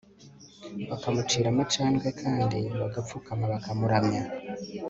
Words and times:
bakamucira 0.89 1.47
amacandwe 1.53 2.07
kandi 2.21 2.59
bagapfukama 2.81 3.43
bakamuramya 3.53 4.23